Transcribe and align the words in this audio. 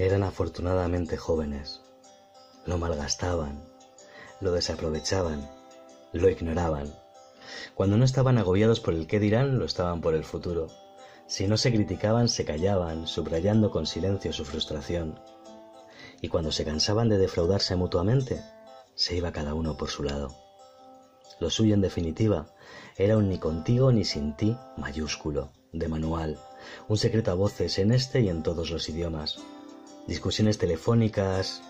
Eran 0.00 0.22
afortunadamente 0.22 1.18
jóvenes. 1.18 1.82
Lo 2.64 2.78
malgastaban, 2.78 3.62
lo 4.40 4.50
desaprovechaban, 4.50 5.46
lo 6.14 6.30
ignoraban. 6.30 6.94
Cuando 7.74 7.98
no 7.98 8.06
estaban 8.06 8.38
agobiados 8.38 8.80
por 8.80 8.94
el 8.94 9.06
qué 9.06 9.20
dirán, 9.20 9.58
lo 9.58 9.66
estaban 9.66 10.00
por 10.00 10.14
el 10.14 10.24
futuro. 10.24 10.68
Si 11.26 11.46
no 11.46 11.58
se 11.58 11.70
criticaban, 11.70 12.30
se 12.30 12.46
callaban, 12.46 13.06
subrayando 13.06 13.70
con 13.70 13.84
silencio 13.84 14.32
su 14.32 14.46
frustración. 14.46 15.20
Y 16.22 16.28
cuando 16.28 16.50
se 16.50 16.64
cansaban 16.64 17.10
de 17.10 17.18
defraudarse 17.18 17.76
mutuamente, 17.76 18.42
se 18.94 19.16
iba 19.16 19.32
cada 19.32 19.52
uno 19.52 19.76
por 19.76 19.90
su 19.90 20.02
lado. 20.02 20.34
Lo 21.40 21.50
suyo, 21.50 21.74
en 21.74 21.82
definitiva, 21.82 22.46
era 22.96 23.18
un 23.18 23.28
ni 23.28 23.36
contigo 23.36 23.92
ni 23.92 24.06
sin 24.06 24.34
ti 24.34 24.56
mayúsculo, 24.78 25.52
de 25.74 25.88
manual, 25.88 26.38
un 26.88 26.96
secreto 26.96 27.32
a 27.32 27.34
voces 27.34 27.78
en 27.78 27.92
este 27.92 28.22
y 28.22 28.30
en 28.30 28.42
todos 28.42 28.70
los 28.70 28.88
idiomas, 28.88 29.40
discusiones 30.06 30.58
telefónicas, 30.58 31.62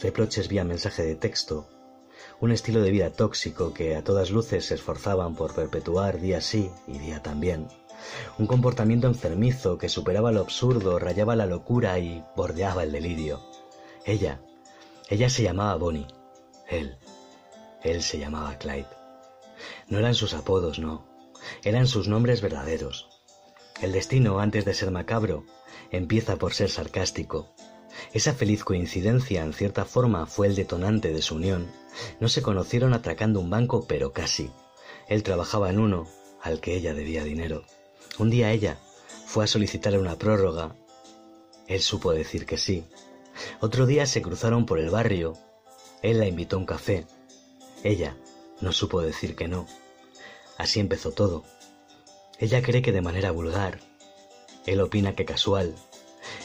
reproches 0.00 0.48
vía 0.48 0.64
mensaje 0.64 1.02
de 1.04 1.14
texto, 1.14 1.68
un 2.40 2.52
estilo 2.52 2.82
de 2.82 2.90
vida 2.90 3.10
tóxico 3.10 3.72
que 3.74 3.96
a 3.96 4.04
todas 4.04 4.30
luces 4.30 4.66
se 4.66 4.74
esforzaban 4.74 5.34
por 5.34 5.54
perpetuar 5.54 6.20
día 6.20 6.40
sí 6.40 6.70
y 6.86 6.98
día 6.98 7.22
también, 7.22 7.68
un 8.38 8.46
comportamiento 8.46 9.06
enfermizo 9.06 9.78
que 9.78 9.88
superaba 9.88 10.32
lo 10.32 10.40
absurdo, 10.40 10.98
rayaba 10.98 11.36
la 11.36 11.46
locura 11.46 11.98
y 11.98 12.24
bordeaba 12.36 12.84
el 12.84 12.92
delirio. 12.92 13.40
Ella, 14.04 14.40
ella 15.08 15.28
se 15.28 15.42
llamaba 15.42 15.74
Bonnie, 15.76 16.06
él, 16.68 16.96
él 17.82 18.02
se 18.02 18.18
llamaba 18.18 18.58
Clyde. 18.58 18.86
No 19.88 19.98
eran 19.98 20.14
sus 20.14 20.34
apodos, 20.34 20.78
no, 20.78 21.06
eran 21.64 21.86
sus 21.86 22.08
nombres 22.08 22.40
verdaderos. 22.40 23.17
El 23.80 23.92
destino, 23.92 24.40
antes 24.40 24.64
de 24.64 24.74
ser 24.74 24.90
macabro, 24.90 25.44
empieza 25.92 26.36
por 26.36 26.52
ser 26.52 26.68
sarcástico. 26.68 27.48
Esa 28.12 28.34
feliz 28.34 28.64
coincidencia, 28.64 29.42
en 29.42 29.52
cierta 29.52 29.84
forma, 29.84 30.26
fue 30.26 30.48
el 30.48 30.56
detonante 30.56 31.12
de 31.12 31.22
su 31.22 31.36
unión. 31.36 31.70
No 32.18 32.28
se 32.28 32.42
conocieron 32.42 32.92
atracando 32.92 33.38
un 33.38 33.50
banco, 33.50 33.86
pero 33.86 34.12
casi. 34.12 34.50
Él 35.08 35.22
trabajaba 35.22 35.70
en 35.70 35.78
uno, 35.78 36.08
al 36.42 36.60
que 36.60 36.76
ella 36.76 36.92
debía 36.92 37.22
dinero. 37.22 37.64
Un 38.18 38.30
día 38.30 38.50
ella 38.50 38.78
fue 39.26 39.44
a 39.44 39.48
solicitarle 39.48 39.98
una 39.98 40.18
prórroga. 40.18 40.74
Él 41.68 41.80
supo 41.80 42.12
decir 42.12 42.46
que 42.46 42.56
sí. 42.56 42.84
Otro 43.60 43.86
día 43.86 44.06
se 44.06 44.22
cruzaron 44.22 44.66
por 44.66 44.80
el 44.80 44.90
barrio. 44.90 45.34
Él 46.02 46.18
la 46.18 46.26
invitó 46.26 46.56
a 46.56 46.58
un 46.58 46.66
café. 46.66 47.06
Ella 47.84 48.16
no 48.60 48.72
supo 48.72 49.00
decir 49.00 49.36
que 49.36 49.46
no. 49.46 49.66
Así 50.56 50.80
empezó 50.80 51.12
todo. 51.12 51.44
Ella 52.38 52.62
cree 52.62 52.82
que 52.82 52.92
de 52.92 53.02
manera 53.02 53.32
vulgar, 53.32 53.80
él 54.64 54.80
opina 54.80 55.14
que 55.14 55.24
casual. 55.24 55.74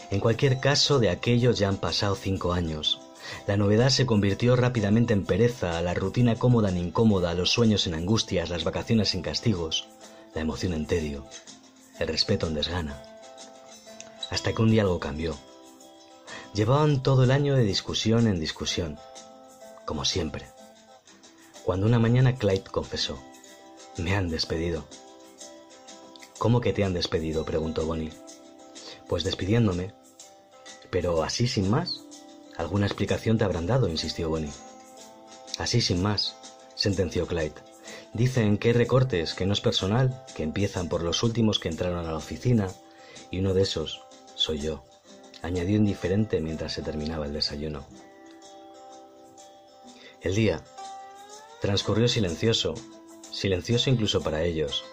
En 0.09 0.19
cualquier 0.19 0.59
caso, 0.59 0.99
de 0.99 1.09
aquellos 1.09 1.59
ya 1.59 1.67
han 1.67 1.77
pasado 1.77 2.15
cinco 2.15 2.53
años. 2.53 2.99
La 3.47 3.57
novedad 3.57 3.89
se 3.89 4.05
convirtió 4.05 4.55
rápidamente 4.55 5.13
en 5.13 5.25
pereza, 5.25 5.81
la 5.81 5.93
rutina 5.93 6.35
cómoda 6.35 6.69
en 6.69 6.77
incómoda, 6.77 7.33
los 7.33 7.51
sueños 7.51 7.85
en 7.85 7.93
angustias, 7.93 8.49
las 8.49 8.63
vacaciones 8.63 9.13
en 9.13 9.21
castigos, 9.21 9.87
la 10.33 10.41
emoción 10.41 10.73
en 10.73 10.87
tedio, 10.87 11.25
el 11.99 12.07
respeto 12.07 12.47
en 12.47 12.55
desgana. 12.55 13.01
Hasta 14.29 14.53
que 14.53 14.61
un 14.61 14.71
día 14.71 14.83
algo 14.83 14.99
cambió. 14.99 15.37
Llevaban 16.53 17.03
todo 17.03 17.23
el 17.23 17.31
año 17.31 17.55
de 17.55 17.63
discusión 17.63 18.27
en 18.27 18.39
discusión, 18.39 18.97
como 19.85 20.05
siempre. 20.05 20.47
Cuando 21.63 21.85
una 21.85 21.99
mañana 21.99 22.35
Clyde 22.35 22.63
confesó, 22.71 23.19
me 23.97 24.15
han 24.15 24.29
despedido. 24.29 24.85
¿Cómo 26.37 26.61
que 26.61 26.73
te 26.73 26.83
han 26.83 26.93
despedido? 26.93 27.45
preguntó 27.45 27.85
Bonnie. 27.85 28.11
Pues 29.07 29.23
despidiéndome. 29.23 29.93
Pero 30.89 31.23
así 31.23 31.47
sin 31.47 31.69
más. 31.69 32.01
Alguna 32.57 32.85
explicación 32.85 33.37
te 33.37 33.45
habrán 33.45 33.67
dado, 33.67 33.87
insistió 33.87 34.29
Bonnie. 34.29 34.51
Así 35.57 35.81
sin 35.81 36.01
más, 36.01 36.35
sentenció 36.75 37.27
Clyde. 37.27 37.53
Dicen 38.13 38.57
que 38.57 38.69
hay 38.69 38.73
recortes, 38.73 39.33
que 39.33 39.45
no 39.45 39.53
es 39.53 39.61
personal, 39.61 40.23
que 40.35 40.43
empiezan 40.43 40.89
por 40.89 41.03
los 41.03 41.23
últimos 41.23 41.59
que 41.59 41.69
entraron 41.69 42.05
a 42.05 42.11
la 42.11 42.17
oficina, 42.17 42.67
y 43.31 43.39
uno 43.39 43.53
de 43.53 43.63
esos 43.63 44.03
soy 44.35 44.59
yo, 44.59 44.83
añadió 45.41 45.75
indiferente 45.75 46.39
mientras 46.39 46.73
se 46.73 46.81
terminaba 46.83 47.25
el 47.25 47.33
desayuno. 47.33 47.85
El 50.21 50.35
día 50.35 50.63
transcurrió 51.59 52.07
silencioso, 52.07 52.75
silencioso 53.31 53.89
incluso 53.89 54.21
para 54.21 54.43
ellos. 54.43 54.83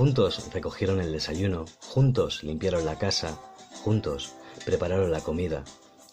Juntos 0.00 0.50
recogieron 0.50 0.98
el 0.98 1.12
desayuno, 1.12 1.66
juntos 1.82 2.42
limpiaron 2.42 2.86
la 2.86 2.96
casa, 2.96 3.38
juntos 3.84 4.32
prepararon 4.64 5.10
la 5.10 5.20
comida, 5.20 5.62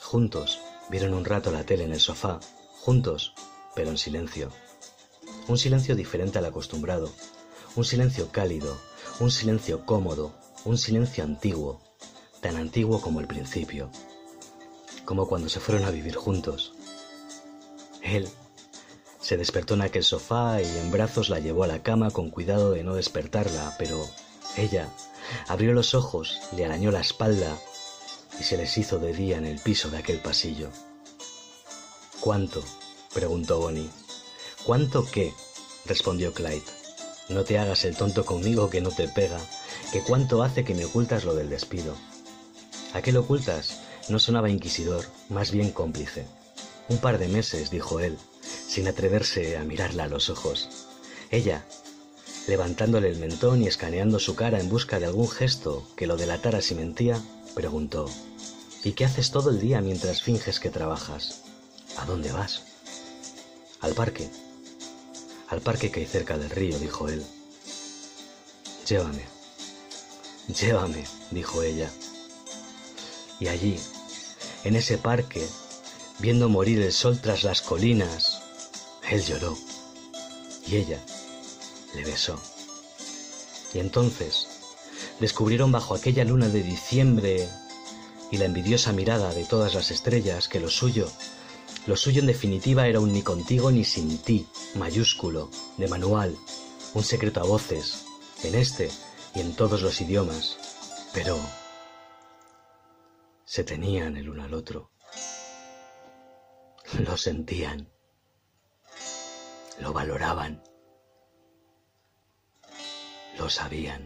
juntos 0.02 0.60
vieron 0.90 1.14
un 1.14 1.24
rato 1.24 1.54
la 1.54 1.64
tele 1.64 1.86
en 1.86 1.94
el 1.94 2.02
sofá, 2.02 2.42
juntos, 2.82 3.34
pero 3.76 3.90
en 3.90 3.98
silencio. 3.98 4.52
Un 5.48 5.58
silencio 5.58 5.96
diferente 5.96 6.38
al 6.38 6.44
acostumbrado, 6.44 7.10
un 7.78 7.86
silencio 7.86 8.30
cálido, 8.30 8.78
un 9.22 9.32
silencio 9.32 9.86
cómodo, 9.86 10.34
un 10.66 10.78
silencio 10.78 11.24
antiguo, 11.24 11.80
tan 12.42 12.58
antiguo 12.58 13.00
como 13.00 13.22
el 13.22 13.28
principio, 13.28 13.90
como 15.06 15.30
cuando 15.30 15.48
se 15.48 15.62
fueron 15.62 15.86
a 15.86 15.92
vivir 15.92 16.16
juntos. 16.16 16.74
Él 18.04 18.28
se 19.28 19.36
despertó 19.36 19.74
en 19.74 19.82
aquel 19.82 20.06
sofá 20.06 20.62
y 20.62 20.78
en 20.78 20.90
brazos 20.90 21.28
la 21.28 21.42
llevó 21.42 21.66
a 21.66 21.68
la 21.68 21.84
cama 21.84 22.12
con 22.12 22.30
cuidado 22.30 22.72
de 22.72 22.86
no 22.86 22.96
despertarla, 22.96 23.76
pero 23.78 24.08
ella 24.56 24.88
abrió 25.50 25.74
los 25.74 25.96
ojos, 25.96 26.40
le 26.56 26.64
arañó 26.64 26.92
la 26.92 27.02
espalda 27.02 27.60
y 28.40 28.44
se 28.44 28.56
les 28.56 28.78
hizo 28.78 29.00
de 29.00 29.12
día 29.12 29.38
en 29.38 29.46
el 29.46 29.60
piso 29.60 29.90
de 29.90 29.98
aquel 29.98 30.20
pasillo. 30.20 30.70
¿Cuánto? 32.22 32.64
preguntó 33.14 33.60
Bonnie. 33.60 33.90
¿Cuánto 34.64 35.06
qué? 35.06 35.34
respondió 35.86 36.34
Clyde. 36.34 36.64
No 37.28 37.44
te 37.44 37.60
hagas 37.60 37.84
el 37.84 37.98
tonto 37.98 38.26
conmigo 38.26 38.70
que 38.70 38.80
no 38.80 38.92
te 38.92 39.10
pega, 39.10 39.42
que 39.92 40.00
cuánto 40.04 40.42
hace 40.42 40.64
que 40.64 40.74
me 40.74 40.86
ocultas 40.86 41.26
lo 41.26 41.36
del 41.36 41.50
despido. 41.50 41.96
¿A 42.94 43.02
qué 43.02 43.12
lo 43.12 43.20
ocultas? 43.20 43.82
No 44.08 44.20
sonaba 44.20 44.50
inquisidor, 44.50 45.04
más 45.28 45.52
bien 45.52 45.72
cómplice. 45.72 46.26
Un 46.88 47.00
par 47.00 47.18
de 47.18 47.28
meses, 47.28 47.70
dijo 47.70 48.00
él, 48.00 48.18
sin 48.68 48.88
atreverse 48.88 49.58
a 49.58 49.64
mirarla 49.64 50.04
a 50.04 50.08
los 50.08 50.30
ojos. 50.30 50.70
Ella, 51.32 51.66
levantándole 52.48 53.10
el 53.10 53.18
mentón 53.18 53.64
y 53.64 53.68
escaneando 53.68 54.20
su 54.20 54.36
cara 54.36 54.60
en 54.60 54.70
busca 54.70 55.00
de 55.00 55.06
algún 55.06 55.30
gesto 55.30 55.88
que 55.96 56.08
lo 56.08 56.18
delatara 56.18 56.62
si 56.62 56.76
mentía, 56.76 57.22
preguntó, 57.56 58.10
¿Y 58.84 58.94
qué 58.94 59.06
haces 59.06 59.32
todo 59.32 59.50
el 59.50 59.60
día 59.60 59.82
mientras 59.82 60.22
finges 60.22 60.60
que 60.60 60.70
trabajas? 60.70 61.42
¿A 61.98 62.06
dónde 62.06 62.32
vas? 62.32 62.62
Al 63.82 63.94
parque. 63.94 64.30
Al 65.50 65.62
parque 65.62 65.92
que 65.92 66.02
hay 66.02 66.06
cerca 66.06 66.38
del 66.38 66.50
río, 66.50 66.78
dijo 66.80 67.10
él. 67.10 67.24
Llévame. 68.88 69.26
Llévame, 70.48 71.04
dijo 71.32 71.64
ella. 71.64 71.92
Y 73.40 73.48
allí, 73.48 73.80
en 74.64 74.76
ese 74.76 74.98
parque, 74.98 75.46
viendo 76.20 76.48
morir 76.48 76.82
el 76.82 76.94
sol 76.94 77.20
tras 77.22 77.44
las 77.44 77.62
colinas, 77.62 78.42
él 79.10 79.24
lloró 79.24 79.58
y 80.66 80.76
ella 80.76 81.02
le 81.96 82.04
besó. 82.04 82.40
Y 83.74 83.80
entonces 83.80 84.48
descubrieron 85.20 85.72
bajo 85.72 85.96
aquella 85.96 86.24
luna 86.24 86.48
de 86.48 86.64
diciembre 86.64 87.48
y 88.32 88.38
la 88.38 88.46
envidiosa 88.46 88.92
mirada 88.92 89.34
de 89.34 89.46
todas 89.46 89.74
las 89.74 89.92
estrellas 89.92 90.48
que 90.48 90.60
lo 90.60 90.70
suyo, 90.70 91.10
lo 91.86 91.96
suyo 91.96 92.20
en 92.20 92.28
definitiva 92.28 92.88
era 92.88 93.00
un 93.00 93.14
ni 93.14 93.22
contigo 93.22 93.72
ni 93.72 93.86
sin 93.86 94.18
ti, 94.18 94.46
mayúsculo, 94.76 95.50
de 95.78 95.88
manual, 95.88 96.38
un 96.94 97.04
secreto 97.04 97.40
a 97.40 97.44
voces, 97.44 98.06
en 98.44 98.56
este 98.56 98.92
y 99.34 99.40
en 99.40 99.56
todos 99.56 99.82
los 99.82 100.02
idiomas, 100.02 100.58
pero 101.14 101.40
se 103.46 103.64
tenían 103.64 104.18
el 104.18 104.30
uno 104.30 104.44
al 104.44 104.54
otro. 104.54 104.92
Lo 107.00 107.16
sentían. 107.16 107.97
Lo 109.80 109.94
valoraban. 109.94 110.64
Lo 113.38 113.50
sabían. 113.50 114.06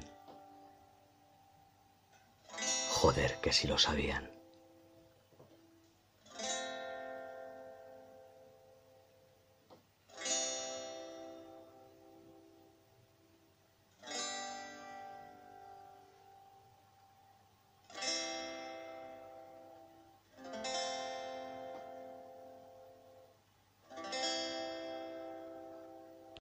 Joder, 2.89 3.39
que 3.41 3.53
si 3.53 3.67
lo 3.67 3.77
sabían. 3.77 4.40